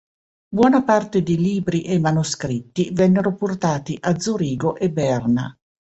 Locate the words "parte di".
0.81-1.37